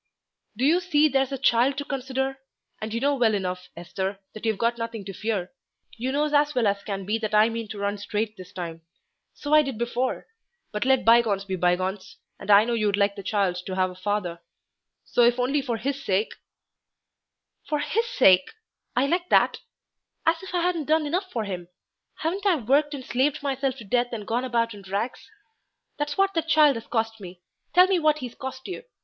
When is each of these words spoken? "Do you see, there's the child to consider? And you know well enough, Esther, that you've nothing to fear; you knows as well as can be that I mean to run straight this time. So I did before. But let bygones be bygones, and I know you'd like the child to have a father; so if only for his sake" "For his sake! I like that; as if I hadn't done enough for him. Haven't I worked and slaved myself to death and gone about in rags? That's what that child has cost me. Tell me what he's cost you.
"Do 0.57 0.65
you 0.65 0.79
see, 0.79 1.07
there's 1.09 1.29
the 1.29 1.37
child 1.37 1.77
to 1.77 1.85
consider? 1.85 2.39
And 2.81 2.91
you 2.91 2.99
know 2.99 3.13
well 3.13 3.35
enough, 3.35 3.69
Esther, 3.77 4.17
that 4.33 4.47
you've 4.47 4.59
nothing 4.79 5.05
to 5.05 5.13
fear; 5.13 5.51
you 5.95 6.11
knows 6.11 6.33
as 6.33 6.55
well 6.55 6.65
as 6.65 6.81
can 6.83 7.05
be 7.05 7.19
that 7.19 7.35
I 7.35 7.49
mean 7.49 7.67
to 7.67 7.77
run 7.77 7.99
straight 7.99 8.35
this 8.35 8.51
time. 8.51 8.81
So 9.35 9.53
I 9.53 9.61
did 9.61 9.77
before. 9.77 10.25
But 10.71 10.85
let 10.85 11.05
bygones 11.05 11.45
be 11.45 11.55
bygones, 11.55 12.17
and 12.39 12.49
I 12.49 12.65
know 12.65 12.73
you'd 12.73 12.97
like 12.97 13.15
the 13.15 13.21
child 13.21 13.57
to 13.67 13.75
have 13.75 13.91
a 13.91 13.95
father; 13.95 14.41
so 15.05 15.21
if 15.21 15.37
only 15.39 15.61
for 15.61 15.77
his 15.77 16.03
sake" 16.03 16.33
"For 17.69 17.77
his 17.77 18.07
sake! 18.07 18.49
I 18.95 19.05
like 19.05 19.29
that; 19.29 19.59
as 20.25 20.41
if 20.41 20.51
I 20.55 20.63
hadn't 20.63 20.85
done 20.85 21.05
enough 21.05 21.29
for 21.31 21.43
him. 21.43 21.67
Haven't 22.21 22.47
I 22.47 22.55
worked 22.55 22.95
and 22.95 23.05
slaved 23.05 23.43
myself 23.43 23.75
to 23.77 23.83
death 23.83 24.11
and 24.13 24.25
gone 24.25 24.45
about 24.45 24.73
in 24.73 24.81
rags? 24.81 25.29
That's 25.99 26.17
what 26.17 26.33
that 26.33 26.47
child 26.49 26.75
has 26.75 26.87
cost 26.87 27.19
me. 27.21 27.41
Tell 27.75 27.85
me 27.85 27.99
what 27.99 28.17
he's 28.17 28.33
cost 28.33 28.67
you. 28.67 28.81